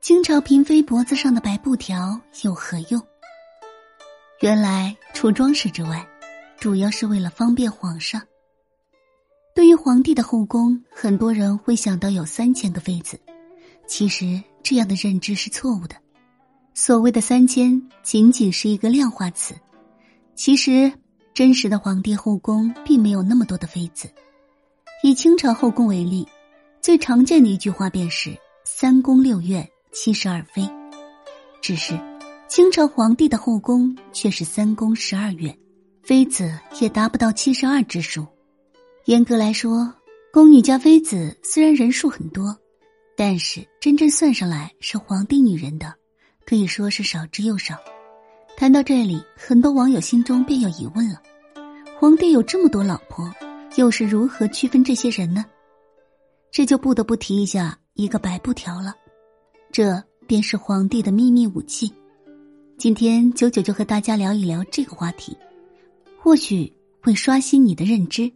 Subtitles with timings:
[0.00, 3.06] 清朝嫔妃脖子上的白布条有何用？
[4.40, 6.08] 原来除装饰之外，
[6.58, 8.22] 主要是为了方便皇上。
[9.54, 13.20] 对于皇帝的后宫，很多人会想到有三千个妃子，
[13.86, 15.94] 其实这样的认知是错误的。
[16.72, 19.54] 所谓的三千，仅仅是一个量化词。
[20.34, 20.90] 其实，
[21.34, 24.10] 真实的皇帝后宫并没有那么多的妃子。
[25.02, 26.26] 以清朝后宫为例，
[26.80, 30.62] 最常见的一句话便是“三宫六院七十二妃”，
[31.60, 31.98] 只是
[32.48, 35.56] 清朝皇帝的后宫却是三宫十二院，
[36.02, 38.26] 妃子也达不到七十二之数。
[39.06, 39.92] 严格来说，
[40.32, 42.56] 宫女加妃子虽然人数很多，
[43.16, 45.94] 但是真正算上来是皇帝女人的。
[46.46, 47.76] 可以说是少之又少。
[48.56, 51.22] 谈到这里，很多网友心中便有疑问了：
[51.96, 53.32] 皇帝有这么多老婆，
[53.76, 55.44] 又是如何区分这些人呢？
[56.50, 58.92] 这就不得不提一下一个白布条了，
[59.72, 61.92] 这便是皇帝的秘密武器。
[62.76, 65.36] 今天九九就和大家聊一聊这个话题，
[66.18, 68.30] 或许会刷新你的认知。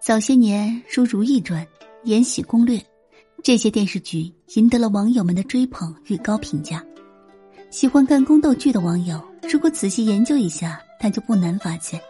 [0.00, 1.62] 早些年，如《如懿传》
[2.04, 2.78] 《延禧攻略》。
[3.42, 6.82] 这些电视剧赢得了网友们的追捧与高评价。
[7.70, 12.00] 喜欢看宫斗剧的网友，如果仔细研究一下，他就不难发现，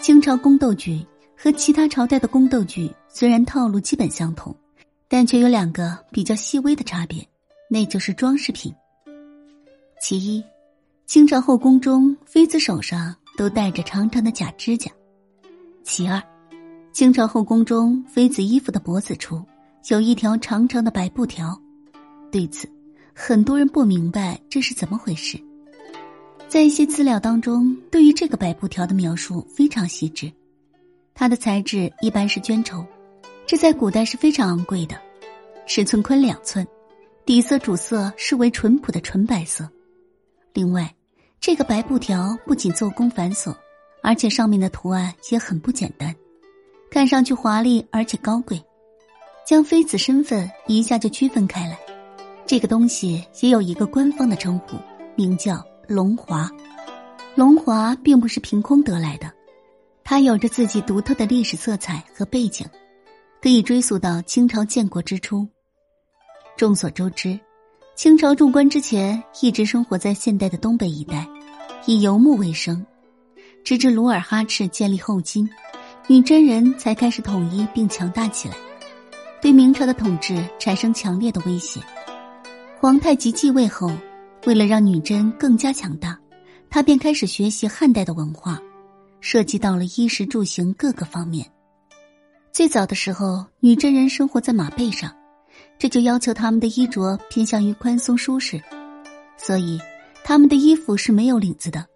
[0.00, 4.54] 清朝宫斗剧和其他朝代的宫斗剧虽然套路基本相同，
[5.08, 7.26] 但却有两个比较细微的差别，
[7.68, 8.72] 那就是装饰品。
[10.00, 10.44] 其一，
[11.06, 14.90] 清朝后宫中妃子手上都戴着长长的假指甲；
[15.82, 16.22] 其二，
[16.92, 19.42] 清朝后宫中妃子衣服的脖子处。
[19.88, 21.58] 有一条长长的白布条，
[22.30, 22.68] 对此，
[23.14, 25.40] 很多人不明白这是怎么回事。
[26.46, 30.30] 在一些资料当中，对于这个白布条的描述非常细致。
[31.14, 32.84] 它的材质一般是绢绸，
[33.48, 34.94] 这在古代是非常昂贵的，
[35.66, 36.68] 尺寸宽两寸，
[37.24, 39.66] 底色主色是为淳朴的纯白色。
[40.52, 40.94] 另外，
[41.40, 43.56] 这个白布条不仅做工繁琐，
[44.02, 46.14] 而且上面的图案也很不简单，
[46.90, 48.62] 看上去华丽而且高贵。
[49.46, 51.78] 将妃子身份一下就区分开来，
[52.44, 54.76] 这个东西也有一个官方的称呼，
[55.16, 56.50] 名叫龙华。
[57.34, 59.32] 龙华并不是凭空得来的，
[60.04, 62.66] 它有着自己独特的历史色彩和背景，
[63.40, 65.46] 可以追溯到清朝建国之初。
[66.56, 67.38] 众所周知，
[67.94, 71.28] 清朝入关之前一直生活在现代的东北一带，
[71.86, 72.84] 以游牧为生，
[73.64, 75.48] 直至努尔哈赤建立后金，
[76.08, 78.56] 女真人才开始统一并强大起来。
[79.40, 81.80] 对明朝的统治产生强烈的威胁。
[82.80, 83.88] 皇太极继位后，
[84.46, 86.18] 为了让女真更加强大，
[86.68, 88.60] 他便开始学习汉代的文化，
[89.20, 91.48] 涉及到了衣食住行各个方面。
[92.52, 95.14] 最早的时候，女真人生活在马背上，
[95.78, 98.60] 这就要求他们的衣着偏向于宽松舒适，
[99.36, 99.78] 所以
[100.24, 101.86] 他们的衣服是没有领子的。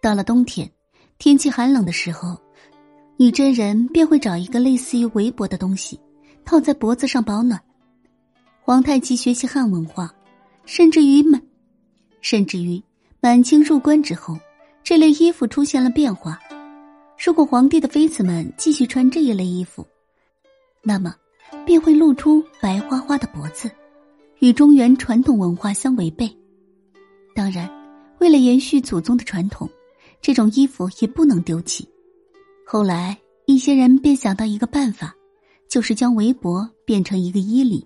[0.00, 0.70] 到了冬天，
[1.18, 2.40] 天气寒冷的时候，
[3.16, 6.00] 女真人便会找一个类似于围脖的东西。
[6.44, 7.60] 套在脖子上保暖。
[8.62, 10.12] 皇太极学习汉文化，
[10.66, 11.40] 甚至于满，
[12.20, 12.82] 甚至于
[13.20, 14.36] 满清入关之后，
[14.82, 16.40] 这类衣服出现了变化。
[17.24, 19.86] 如果皇帝的妃子们继续穿这一类衣服，
[20.82, 21.14] 那么
[21.64, 23.70] 便会露出白花花的脖子，
[24.40, 26.28] 与中原传统文化相违背。
[27.32, 27.70] 当然，
[28.18, 29.70] 为了延续祖宗的传统，
[30.20, 31.88] 这种衣服也不能丢弃。
[32.66, 33.16] 后来，
[33.46, 35.14] 一些人便想到一个办法。
[35.68, 37.82] 就是将围脖变成一个衣领，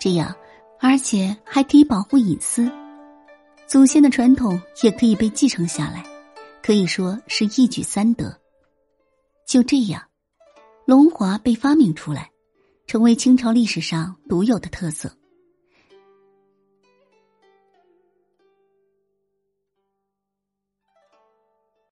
[0.00, 0.34] 这样，
[0.80, 2.68] 而且还可以保护隐私。
[3.68, 6.04] 祖先的传统也可以被继承下来，
[6.60, 8.36] 可以说是一举三得。
[9.46, 10.02] 就这样，
[10.86, 12.30] 龙华被发明出来，
[12.86, 15.14] 成为清朝历史上独有的特色。